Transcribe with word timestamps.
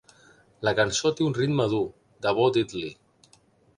La 0.67 0.73
cançó 0.79 1.11
té 1.19 1.23
un 1.27 1.37
ritme 1.39 1.67
dur 1.75 1.83
de 2.27 2.33
Bo 2.41 2.49
Diddley. 2.57 2.95